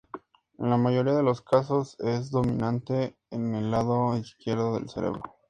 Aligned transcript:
En 0.57 0.67
la 0.71 0.77
mayoría 0.77 1.13
de 1.13 1.21
los 1.21 1.43
casos, 1.43 1.95
es 1.99 2.31
dominante 2.31 3.15
en 3.29 3.53
el 3.53 3.69
lado 3.69 4.17
izquierdo 4.17 4.73
del 4.79 4.89
cerebro. 4.89 5.21